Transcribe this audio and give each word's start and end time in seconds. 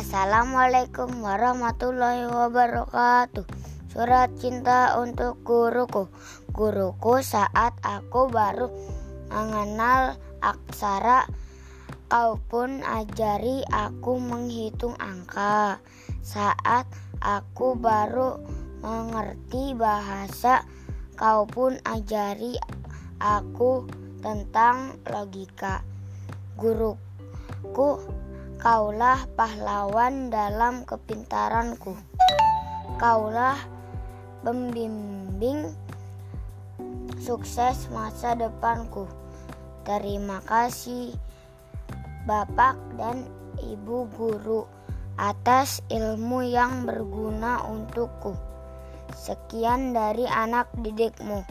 Assalamualaikum 0.00 1.20
warahmatullahi 1.20 2.24
wabarakatuh. 2.24 3.44
Surat 3.92 4.32
cinta 4.40 4.96
untuk 4.96 5.44
guruku. 5.44 6.08
Guruku 6.56 7.20
saat 7.20 7.76
aku 7.84 8.32
baru 8.32 8.72
mengenal 9.28 10.16
aksara 10.40 11.28
kau 12.08 12.40
pun 12.48 12.80
ajari 12.80 13.60
aku 13.68 14.16
menghitung 14.16 14.96
angka. 14.96 15.84
Saat 16.24 16.88
aku 17.20 17.76
baru 17.76 18.40
mengerti 18.80 19.76
bahasa 19.76 20.64
kau 21.12 21.44
pun 21.44 21.76
ajari 21.84 22.56
aku 23.20 23.84
tentang 24.24 24.96
logika. 25.04 25.84
Guruku 26.56 28.00
Kaulah 28.60 29.24
pahlawan 29.40 30.28
dalam 30.28 30.84
kepintaranku. 30.84 31.96
Kaulah 33.00 33.56
pembimbing 34.44 35.72
sukses 37.16 37.88
masa 37.88 38.36
depanku. 38.36 39.08
Terima 39.88 40.44
kasih 40.44 41.16
Bapak 42.28 42.76
dan 43.00 43.24
Ibu 43.64 44.12
guru 44.12 44.68
atas 45.16 45.80
ilmu 45.88 46.44
yang 46.44 46.84
berguna 46.84 47.64
untukku. 47.64 48.36
Sekian 49.16 49.96
dari 49.96 50.28
anak 50.28 50.68
didikmu. 50.76 51.48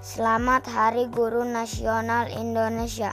Selamat 0.00 0.64
Hari 0.64 1.12
Guru 1.12 1.44
Nasional 1.44 2.32
Indonesia. 2.32 3.12